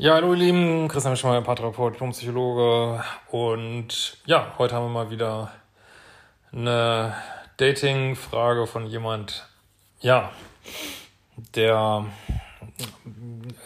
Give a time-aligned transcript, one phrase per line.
[0.00, 5.50] Ja, hallo ihr Lieben, Christian Schmeier, Paartherapeut, Psychologe und ja, heute haben wir mal wieder
[6.52, 7.16] eine
[7.56, 9.48] Dating-Frage von jemand,
[9.98, 10.30] ja,
[11.56, 12.04] der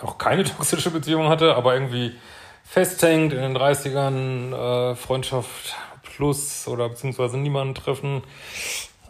[0.00, 2.14] auch keine toxische Beziehung hatte, aber irgendwie
[2.64, 4.54] festhängt in den 30ern,
[4.92, 8.22] äh, Freundschaft plus oder beziehungsweise niemanden treffen.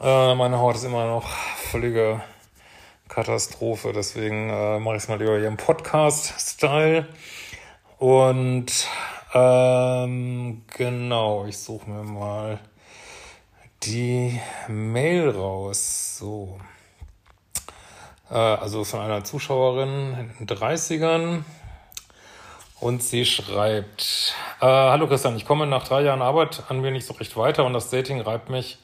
[0.02, 1.28] Äh, meine Haut ist immer noch
[1.70, 2.20] völlige
[3.12, 3.92] Katastrophe.
[3.92, 7.06] Deswegen äh, mache ich es mal lieber hier im Podcast-Style.
[7.98, 8.88] Und
[9.34, 12.58] ähm, genau, ich suche mir mal
[13.82, 16.16] die Mail raus.
[16.18, 16.58] So.
[18.30, 21.42] Äh, also von einer Zuschauerin in den 30ern.
[22.80, 27.06] Und sie schreibt, äh, Hallo Christian, ich komme nach drei Jahren Arbeit an mir nicht
[27.06, 28.78] so recht weiter und das Dating reibt mich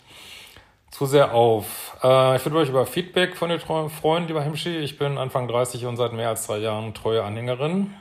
[0.99, 1.97] zu sehr auf.
[2.03, 4.79] Äh, ich würde euch über Feedback von den freuen, lieber Hemschi.
[4.79, 7.95] Ich bin Anfang 30 und seit mehr als drei Jahren treue Anhängerin.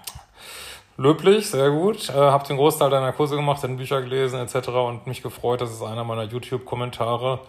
[0.98, 2.10] Löblich, sehr gut.
[2.10, 4.70] Äh, hab den Großteil deiner Kurse gemacht, den Bücher gelesen etc.
[4.70, 7.42] und mich gefreut, dass es einer meiner YouTube-Kommentare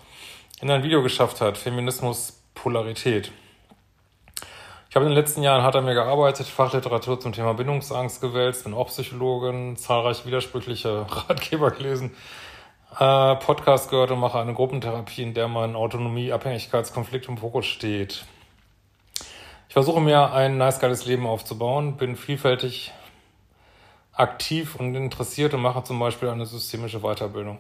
[0.61, 1.57] in ein Video geschafft hat.
[1.57, 3.33] Feminismus, Polarität.
[4.91, 8.65] Ich habe in den letzten Jahren hart an mir gearbeitet, Fachliteratur zum Thema Bindungsangst gewälzt,
[8.65, 12.15] bin auch Psychologin, zahlreiche widersprüchliche Ratgeber gelesen,
[12.99, 18.25] äh, Podcast gehört und mache eine Gruppentherapie, in der mein Autonomie, Abhängigkeitskonflikt im Fokus steht.
[19.69, 22.93] Ich versuche mir ein nice geiles Leben aufzubauen, bin vielfältig
[24.13, 27.59] aktiv und interessiert und mache zum Beispiel eine systemische Weiterbildung.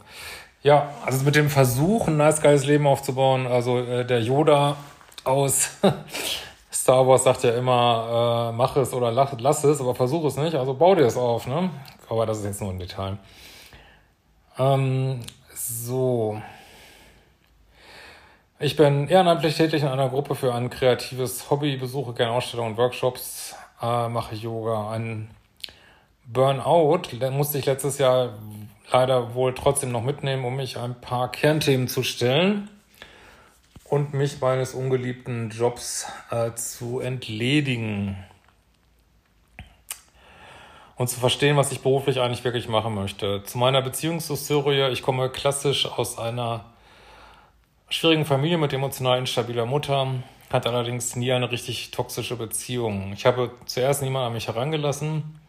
[0.62, 4.76] Ja, also mit dem Versuch, ein nice geiles Leben aufzubauen, also äh, der Yoda
[5.24, 5.70] aus
[6.72, 10.36] Star Wars sagt ja immer, äh, mach es oder lass, lass es, aber versuch es
[10.36, 11.70] nicht, also bau dir es auf, ne?
[12.08, 13.18] Aber das ist jetzt nur ein Detail.
[14.58, 15.20] Ähm,
[15.54, 16.42] so.
[18.60, 22.76] Ich bin ehrenamtlich tätig in einer Gruppe für ein kreatives Hobby, besuche gerne Ausstellungen und
[22.76, 24.90] Workshops, äh, mache Yoga.
[24.90, 25.30] Ein
[26.26, 28.36] Burnout musste ich letztes Jahr
[28.90, 32.68] leider wohl trotzdem noch mitnehmen, um mich ein paar Kernthemen zu stellen
[33.84, 38.16] und mich meines ungeliebten Jobs äh, zu entledigen
[40.98, 43.42] und zu verstehen, was ich beruflich eigentlich wirklich machen möchte.
[43.44, 46.64] Zu meiner Beziehungshistorie, ich komme klassisch aus einer
[47.88, 50.08] schwierigen Familie mit emotional instabiler Mutter,
[50.50, 53.12] hatte allerdings nie eine richtig toxische Beziehung.
[53.14, 55.40] Ich habe zuerst niemanden an mich herangelassen.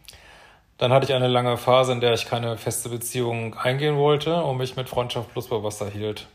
[0.78, 4.56] Dann hatte ich eine lange Phase, in der ich keine feste Beziehung eingehen wollte und
[4.56, 6.28] mich mit Freundschaft plus bei Wasser hielt.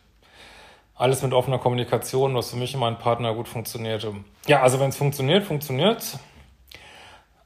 [0.93, 4.13] Alles mit offener Kommunikation, was für mich und meinen Partner gut funktionierte.
[4.45, 6.19] Ja, also wenn es funktioniert, funktioniert.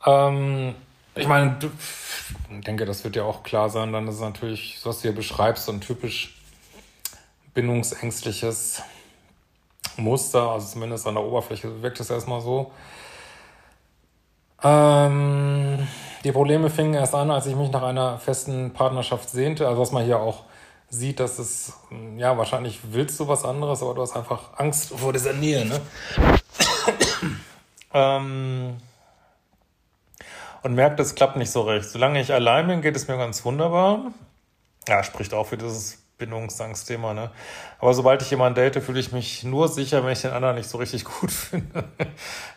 [0.06, 0.76] Ähm,
[1.16, 1.70] ich meine, du,
[2.58, 5.16] ich denke, das wird ja auch klar sein, dann ist es natürlich, was du hier
[5.16, 6.36] beschreibst, so ein typisch
[7.54, 8.84] bindungsängstliches
[9.98, 12.72] Muster, also zumindest an der Oberfläche wirkt es erstmal so.
[14.64, 15.88] Ähm,
[16.24, 19.68] die Probleme fingen erst an, als ich mich nach einer festen Partnerschaft sehnte.
[19.68, 20.44] Also was man hier auch
[20.90, 21.74] sieht, dass es,
[22.18, 25.80] ja, wahrscheinlich willst du was anderes, aber du hast einfach Angst vor dieser Nähe, ne?
[27.94, 28.78] ähm,
[30.64, 31.90] und merkt, es klappt nicht so recht.
[31.90, 34.12] Solange ich allein bin, geht es mir ganz wunderbar.
[34.88, 37.32] Ja, spricht auch für dieses Bindungsangstthema, ne?
[37.80, 40.70] Aber sobald ich jemanden date, fühle ich mich nur sicher, wenn ich den anderen nicht
[40.70, 41.86] so richtig gut finde.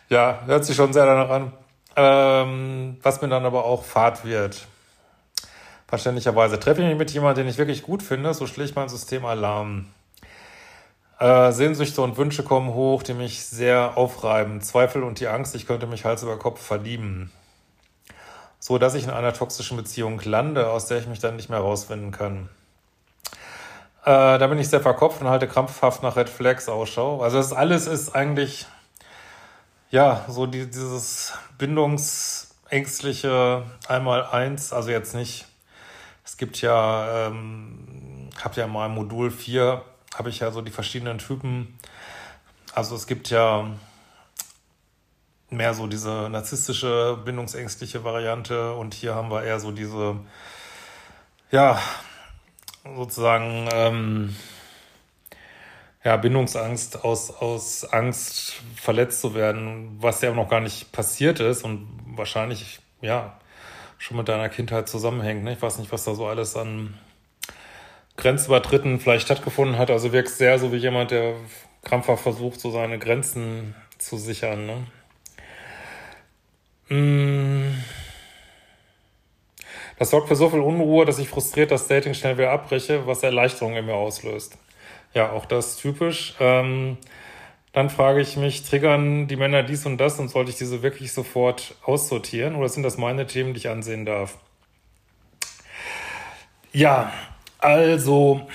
[0.09, 1.53] ja, hört sich schon sehr danach an.
[1.95, 4.67] Ähm, was mir dann aber auch Fahrt wird.
[5.87, 9.25] Verständlicherweise treffe ich mich mit jemandem, den ich wirklich gut finde, so schlägt mein System
[9.25, 9.85] Alarm.
[11.19, 14.59] Äh, Sehnsüchte und Wünsche kommen hoch, die mich sehr aufreiben.
[14.61, 17.31] Zweifel und die Angst, ich könnte mich Hals über Kopf verlieben
[18.63, 21.59] so dass ich in einer toxischen Beziehung lande, aus der ich mich dann nicht mehr
[21.59, 22.47] rausfinden kann.
[24.05, 27.21] Äh, da bin ich sehr verkopft und halte krampfhaft nach Red Flags Ausschau.
[27.21, 28.65] Also das alles ist eigentlich,
[29.91, 35.45] ja, so die, dieses bindungsängstliche einmal eins, also jetzt nicht,
[36.23, 39.81] es gibt ja, ähm, habe ja mal Modul 4,
[40.15, 41.77] habe ich ja so die verschiedenen Typen.
[42.73, 43.67] Also es gibt ja
[45.55, 50.17] mehr so diese narzisstische, bindungsängstliche Variante und hier haben wir eher so diese,
[51.51, 51.79] ja,
[52.83, 54.35] sozusagen, ähm,
[56.03, 61.63] ja, Bindungsangst aus, aus Angst verletzt zu werden, was ja noch gar nicht passiert ist
[61.63, 63.39] und wahrscheinlich, ja,
[63.97, 65.43] schon mit deiner Kindheit zusammenhängt.
[65.43, 65.53] Ne?
[65.53, 66.93] Ich weiß nicht, was da so alles an
[68.17, 69.89] Grenzübertritten vielleicht stattgefunden hat.
[69.89, 71.35] Also wirkst sehr so wie jemand, der
[71.83, 74.65] krampfhaft versucht, so seine Grenzen zu sichern.
[74.65, 74.87] Ne?
[76.89, 77.73] Mm.
[79.99, 83.23] Das sorgt für so viel Unruhe, dass ich frustriert das Dating schnell wieder abbreche, was
[83.23, 84.57] Erleichterung in mir auslöst.
[85.13, 86.35] Ja, auch das typisch.
[86.39, 86.97] Ähm,
[87.71, 91.11] dann frage ich mich, triggern die Männer dies und das und sollte ich diese wirklich
[91.11, 94.37] sofort aussortieren oder sind das meine Themen, die ich ansehen darf?
[96.71, 97.11] Ja,
[97.59, 98.47] also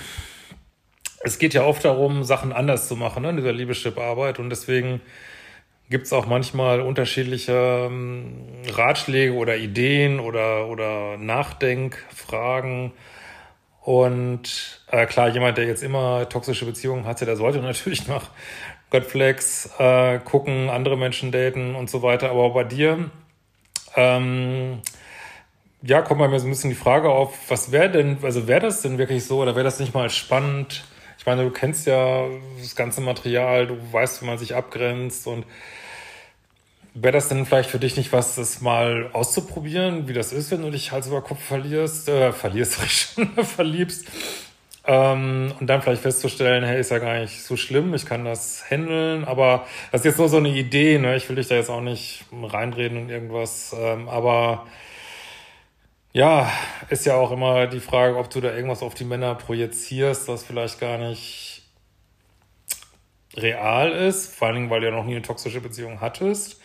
[1.21, 5.01] es geht ja oft darum, Sachen anders zu machen ne, in dieser Liebeschip-Arbeit und deswegen
[5.89, 8.35] gibt es auch manchmal unterschiedliche ähm,
[8.71, 12.91] Ratschläge oder Ideen oder, oder Nachdenkfragen.
[13.81, 18.29] Und äh, klar, jemand, der jetzt immer toxische Beziehungen hatte, der sollte natürlich nach
[19.07, 22.29] Flags äh, gucken, andere Menschen daten und so weiter.
[22.29, 23.09] Aber bei dir,
[23.95, 24.81] ähm,
[25.81, 28.61] ja, kommt bei mir so ein bisschen die Frage auf, was wäre denn, also wäre
[28.61, 30.83] das denn wirklich so oder wäre das nicht mal spannend?
[31.19, 32.25] Ich meine, du kennst ja
[32.59, 35.45] das ganze Material, du weißt, wie man sich abgrenzt und
[36.95, 40.63] Wäre das denn vielleicht für dich nicht was, das mal auszuprobieren, wie das ist, wenn
[40.63, 44.07] du dich Hals über Kopf verlierst, äh, verlierst, schon, verliebst,
[44.85, 48.63] ähm, und dann vielleicht festzustellen, hey, ist ja gar nicht so schlimm, ich kann das
[48.71, 51.15] handeln, aber das ist jetzt nur so eine Idee, ne?
[51.15, 54.65] Ich will dich da jetzt auch nicht reinreden in irgendwas, ähm, aber
[56.11, 56.51] ja,
[56.89, 60.43] ist ja auch immer die Frage, ob du da irgendwas auf die Männer projizierst, was
[60.43, 61.63] vielleicht gar nicht
[63.35, 66.59] real ist, vor allen Dingen, weil du ja noch nie eine toxische Beziehung hattest.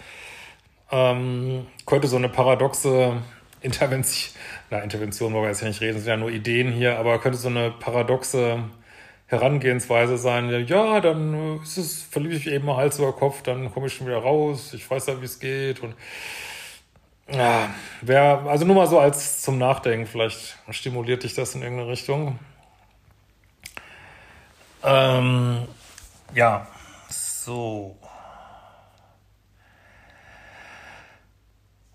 [0.91, 3.23] Ähm, könnte so eine paradoxe
[3.61, 4.35] Intervention,
[4.71, 7.39] na, Intervention wollen wir jetzt ja nicht reden, sind ja nur Ideen hier, aber könnte
[7.39, 8.65] so eine paradoxe
[9.27, 13.87] Herangehensweise sein, ja, dann ist es, verliebe ich eben mal Hals über Kopf, dann komme
[13.87, 15.95] ich schon wieder raus, ich weiß ja, wie es geht und
[17.29, 21.91] ja, wer, also nur mal so als zum Nachdenken, vielleicht stimuliert dich das in irgendeine
[21.91, 22.39] Richtung.
[24.83, 25.67] Ähm,
[26.35, 26.67] ja,
[27.09, 27.97] so.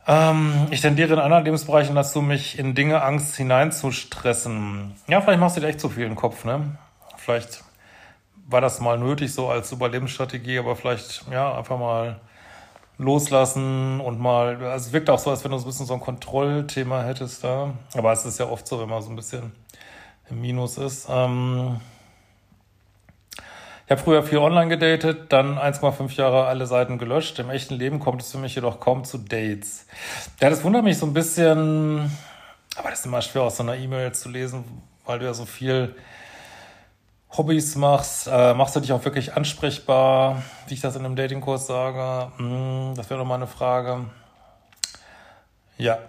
[0.08, 4.96] Ähm, ich tendiere in anderen Lebensbereichen dazu, mich in Dinge Angst hineinzustressen.
[5.08, 6.78] Ja, vielleicht machst du dir echt zu viel im Kopf, ne?
[7.18, 7.64] Vielleicht
[8.48, 12.20] war das mal nötig so als Überlebensstrategie, aber vielleicht, ja, einfach mal
[13.00, 15.94] loslassen und mal, also es wirkt auch so, als wenn du so ein bisschen so
[15.94, 17.74] ein Kontrollthema hättest da.
[17.94, 19.54] Aber es ist ja oft so, wenn man so ein bisschen
[20.30, 21.08] im Minus ist.
[21.10, 21.80] Ähm,
[23.86, 27.40] ich habe früher viel online gedatet, dann 1,5 Jahre alle Seiten gelöscht.
[27.40, 29.88] Im echten Leben kommt es für mich jedoch kaum zu Dates.
[30.42, 32.12] Ja, das wundert mich so ein bisschen,
[32.76, 34.66] aber das ist immer schwer aus so einer E-Mail zu lesen,
[35.06, 35.96] weil du ja so viel
[37.38, 38.28] Hobbys machst.
[38.28, 42.32] Äh, machst du dich auch wirklich ansprechbar, wie ich das in einem Datingkurs sage?
[42.38, 44.06] Hm, das wäre noch mal eine Frage.
[45.78, 46.00] Ja,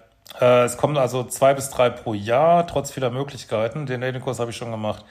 [0.41, 3.87] äh, es kommen also zwei bis drei pro Jahr, trotz vieler Möglichkeiten.
[3.87, 5.05] Den Datingkurs habe ich schon gemacht.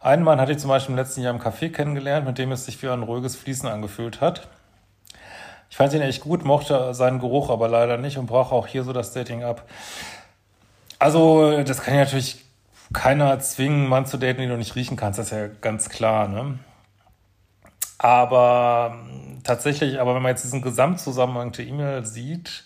[0.00, 2.64] Einen Mann hatte ich zum Beispiel im letzten Jahr im Café kennengelernt, mit dem es
[2.64, 4.46] sich wie ein ruhiges Fließen angefühlt hat.
[5.70, 8.84] Ich fand ihn echt gut, mochte seinen Geruch aber leider nicht und brach auch hier
[8.84, 9.68] so das Dating ab.
[10.98, 12.44] Also, das kann ja natürlich
[12.92, 15.88] keiner zwingen, einen Mann zu daten, den du nicht riechen kannst, das ist ja ganz
[15.88, 16.58] klar, ne?
[17.98, 18.96] Aber
[19.42, 22.64] tatsächlich, aber wenn man jetzt diesen Gesamtzusammenhang der E-Mail sieht,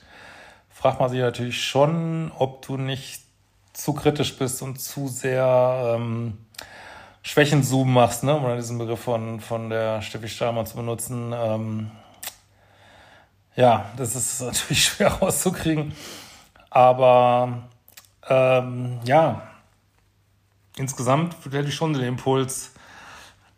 [0.68, 3.22] fragt man sich natürlich schon, ob du nicht
[3.72, 6.38] zu kritisch bist und zu sehr ähm,
[7.22, 8.36] Schwächenzoom machst, ne?
[8.36, 11.32] um diesen Begriff von, von der Steffi Stahlmann zu benutzen.
[11.34, 11.90] Ähm,
[13.56, 15.94] ja, das ist natürlich schwer rauszukriegen.
[16.68, 17.68] Aber
[18.28, 19.42] ähm, ja,
[20.76, 22.72] insgesamt hätte ich schon den Impuls,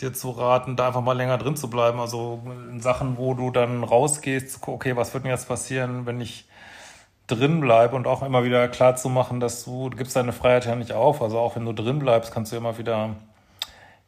[0.01, 2.01] dir zu raten, da einfach mal länger drin zu bleiben.
[2.01, 6.47] Also in Sachen, wo du dann rausgehst, okay, was wird denn jetzt passieren, wenn ich
[7.27, 10.67] drin bleibe und auch immer wieder klar zu machen, dass du, du gibst deine Freiheit
[10.67, 11.23] ja nicht auf.
[11.23, 13.17] Also auch wenn du drin bleibst, kannst du immer wieder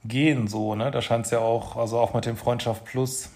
[0.04, 0.90] gehen so, ne?
[0.90, 3.30] Da scheint es ja auch, also auch mit dem Freundschaft Plus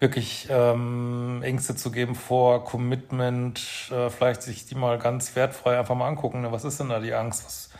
[0.00, 5.94] wirklich ähm, Ängste zu geben vor Commitment, äh, vielleicht sich die mal ganz wertfrei einfach
[5.94, 6.42] mal angucken.
[6.42, 6.52] Ne?
[6.52, 7.70] Was ist denn da die Angst, was,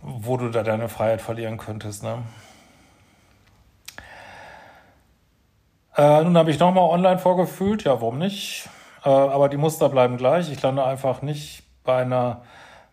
[0.00, 2.02] wo du da deine Freiheit verlieren könntest?
[2.02, 2.22] Ne?
[5.96, 8.68] Äh, nun habe ich nochmal online vorgefühlt, ja, warum nicht?
[9.04, 10.50] Äh, aber die Muster bleiben gleich.
[10.50, 12.42] Ich lande einfach nicht bei einer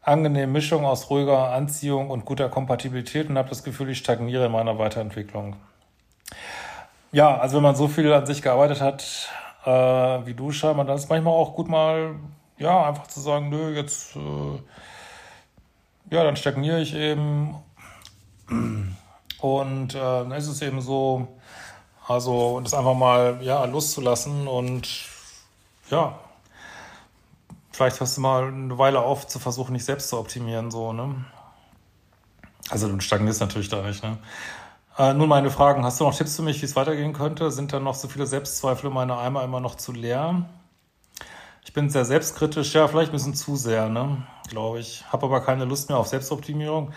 [0.01, 4.51] angenehme Mischung aus ruhiger Anziehung und guter Kompatibilität und habe das Gefühl, ich stagniere in
[4.51, 5.55] meiner Weiterentwicklung.
[7.13, 9.29] Ja, also wenn man so viel an sich gearbeitet hat
[9.65, 9.70] äh,
[10.25, 12.15] wie du scheinbar, dann ist manchmal auch gut mal,
[12.58, 14.60] ja, einfach zu sagen, nö, jetzt, äh,
[16.10, 17.55] ja, dann stagniere ich eben.
[19.39, 21.27] Und äh, dann ist es eben so,
[22.08, 24.88] also das einfach mal, ja, loszulassen und
[25.89, 26.17] ja,
[27.72, 31.25] vielleicht hörst du mal eine Weile auf, zu versuchen, dich selbst zu optimieren, so, ne?
[32.70, 34.17] Also du stagnierst natürlich da nicht, ne?
[34.97, 35.83] Äh, nun meine Fragen.
[35.83, 37.50] Hast du noch Tipps für mich, wie es weitergehen könnte?
[37.50, 40.45] Sind da noch so viele Selbstzweifel in meiner Eimer immer noch zu leer?
[41.65, 44.27] Ich bin sehr selbstkritisch, ja, vielleicht ein bisschen zu sehr, ne?
[44.50, 45.03] Glaube ich.
[45.12, 46.91] Habe aber keine Lust mehr auf Selbstoptimierung.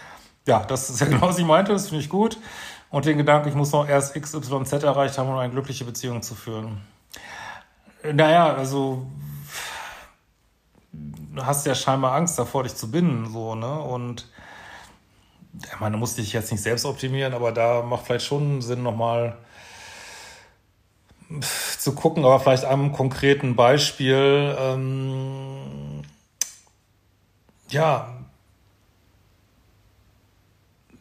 [0.47, 2.39] Ja, das ist ja genau, was ich meinte, das finde ich gut.
[2.91, 6.35] und den Gedanken, ich muss noch erst XYZ erreicht haben, um eine glückliche Beziehung zu
[6.35, 6.83] führen.
[8.03, 9.07] Naja, also
[10.93, 13.81] du hast ja scheinbar Angst davor, dich zu binden, so, ne?
[13.81, 14.29] Und
[15.81, 19.37] du musst dich jetzt nicht selbst optimieren, aber da macht vielleicht schon Sinn, nochmal
[21.79, 26.03] zu gucken, aber vielleicht einem konkreten Beispiel, ähm,
[27.69, 28.13] ja,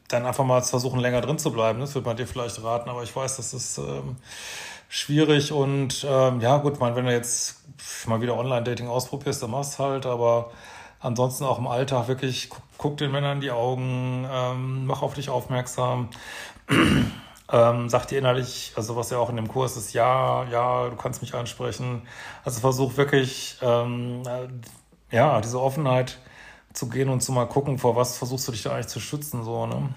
[0.08, 1.80] dann einfach mal versuchen, länger drin zu bleiben.
[1.80, 4.18] Das würde man dir vielleicht raten, aber ich weiß, das ist ähm,
[4.88, 7.62] schwierig und ähm, ja, gut, man, wenn du jetzt
[8.06, 10.52] mal wieder Online-Dating ausprobierst, dann machst halt, aber
[11.06, 15.14] ansonsten auch im Alltag wirklich guck, guck den Männern in die Augen, ähm, mach auf
[15.14, 16.10] dich aufmerksam.
[17.48, 20.96] Ähm, sag dir innerlich, also was ja auch in dem Kurs ist, ja, ja, du
[20.96, 22.02] kannst mich ansprechen.
[22.44, 26.18] Also versuch wirklich, ähm, äh, ja, diese Offenheit
[26.74, 29.44] zu gehen und zu mal gucken, vor was versuchst du dich da eigentlich zu schützen,
[29.44, 29.90] so, ne?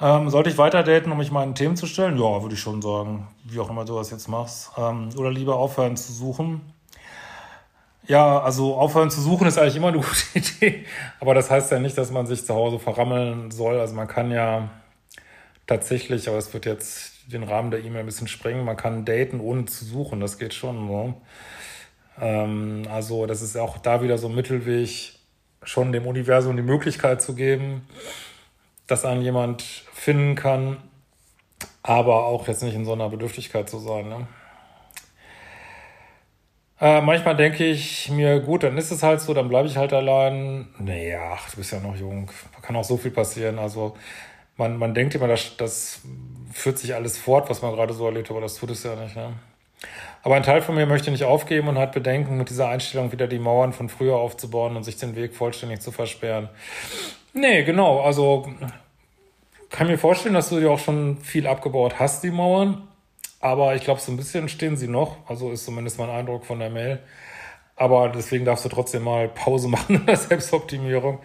[0.00, 2.18] Ähm, sollte ich weiter daten, um mich meinen Themen zu stellen?
[2.18, 3.28] Ja, würde ich schon sagen.
[3.44, 4.72] Wie auch immer du das jetzt machst.
[4.76, 6.60] Ähm, oder lieber aufhören zu suchen.
[8.08, 10.84] Ja, also aufhören zu suchen ist eigentlich immer eine gute Idee.
[11.20, 13.80] Aber das heißt ja nicht, dass man sich zu Hause verrammeln soll.
[13.80, 14.70] Also man kann ja
[15.66, 19.40] tatsächlich, aber es wird jetzt den Rahmen der E-Mail ein bisschen sprengen, man kann daten
[19.40, 20.20] ohne zu suchen.
[20.20, 21.20] Das geht schon so.
[22.20, 25.14] Ähm, also das ist auch da wieder so ein Mittelweg,
[25.62, 27.88] schon dem Universum die Möglichkeit zu geben,
[28.86, 30.76] dass einen jemand finden kann,
[31.82, 34.08] aber auch jetzt nicht in so einer Bedürftigkeit zu sein.
[34.08, 34.28] Ne?
[36.78, 39.92] Äh, manchmal denke ich mir, gut, dann ist es halt so, dann bleibe ich halt
[39.92, 40.68] allein.
[40.78, 42.30] Naja, ach, du bist ja noch jung,
[42.60, 43.58] kann auch so viel passieren.
[43.58, 43.96] Also
[44.56, 46.00] man, man denkt immer, das, das
[46.52, 49.16] führt sich alles fort, was man gerade so erlebt, aber das tut es ja nicht.
[49.16, 49.32] Ne?
[50.22, 53.26] Aber ein Teil von mir möchte nicht aufgeben und hat Bedenken, mit dieser Einstellung wieder
[53.26, 56.48] die Mauern von früher aufzubauen und sich den Weg vollständig zu versperren.
[57.32, 58.00] Nee, genau.
[58.00, 58.50] Also
[59.70, 62.88] kann mir vorstellen, dass du dir auch schon viel abgebaut hast, die Mauern.
[63.46, 65.18] Aber ich glaube, so ein bisschen stehen sie noch.
[65.28, 66.98] Also ist zumindest mein Eindruck von der Mail.
[67.76, 71.20] Aber deswegen darfst du trotzdem mal Pause machen in der Selbstoptimierung.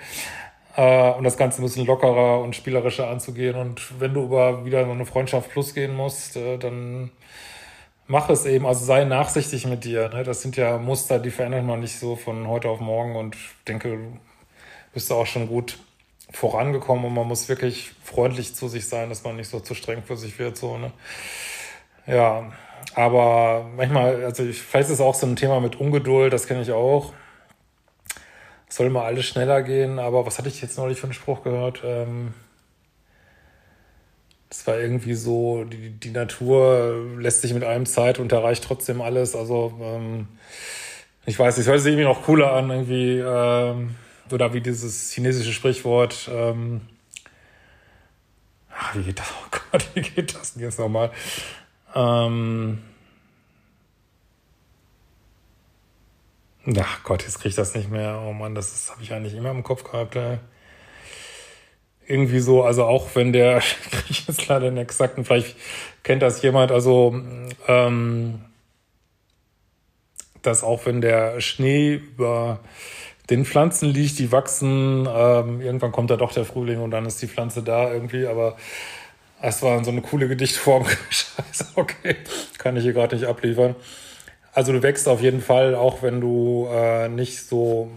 [0.76, 3.56] Äh, und das Ganze ein bisschen lockerer und spielerischer anzugehen.
[3.56, 7.10] Und wenn du über wieder so eine Freundschaft plus gehen musst, äh, dann
[8.06, 10.10] mach es eben, also sei nachsichtig mit dir.
[10.10, 10.24] Ne?
[10.24, 13.50] Das sind ja Muster, die verändert man nicht so von heute auf morgen und ich
[13.68, 14.20] denke, du
[14.94, 15.80] bist da auch schon gut
[16.32, 20.04] vorangekommen und man muss wirklich freundlich zu sich sein, dass man nicht so zu streng
[20.04, 20.56] für sich wird.
[20.56, 20.92] So, ne?
[22.12, 22.52] Ja,
[22.94, 26.62] aber manchmal, also ich, vielleicht ist es auch so ein Thema mit Ungeduld, das kenne
[26.62, 27.14] ich auch.
[28.68, 31.42] Es soll immer alles schneller gehen, aber was hatte ich jetzt neulich für einen Spruch
[31.42, 31.84] gehört?
[31.86, 32.34] Ähm,
[34.50, 39.00] es war irgendwie so, die, die Natur lässt sich mit allem Zeit und erreicht trotzdem
[39.02, 39.34] alles.
[39.34, 40.28] Also ähm,
[41.26, 43.96] ich weiß es hört sich irgendwie noch cooler an, irgendwie, ähm,
[44.32, 46.82] oder wie dieses chinesische Sprichwort, ähm,
[48.70, 49.32] ach, wie geht das?
[49.54, 51.12] Oh Gott, wie geht das denn jetzt nochmal?
[51.96, 52.82] Ähm,
[56.78, 58.22] ach Gott, jetzt kriege ich das nicht mehr.
[58.26, 60.16] Oh Mann, das habe ich eigentlich immer im Kopf gehabt.
[60.16, 60.40] Ey
[62.12, 63.60] irgendwie so, also auch wenn der,
[63.92, 65.56] kriege ich jetzt leider den exakten, vielleicht
[66.04, 67.16] kennt das jemand, also
[67.68, 68.42] ähm,
[70.42, 72.60] dass auch wenn der Schnee über
[73.30, 77.22] den Pflanzen liegt, die wachsen, ähm, irgendwann kommt da doch der Frühling und dann ist
[77.22, 78.58] die Pflanze da irgendwie, aber
[79.42, 80.86] es war so eine coole Gedichtform.
[81.10, 82.18] Scheiße, okay,
[82.58, 83.76] kann ich hier gerade nicht abliefern.
[84.54, 87.90] Also du wächst auf jeden Fall, auch wenn du äh, nicht so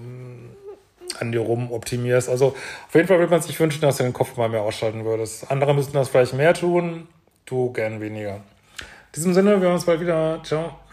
[1.19, 2.29] an dir rum optimierst.
[2.29, 5.05] Also auf jeden Fall würde man sich wünschen, dass du den Kopf mal mehr ausschalten
[5.05, 5.51] würdest.
[5.51, 7.09] Andere müssten das vielleicht mehr tun,
[7.47, 8.37] du gern weniger.
[8.37, 8.43] In
[9.17, 10.41] diesem Sinne, wir hören uns bald wieder.
[10.45, 10.84] Ciao.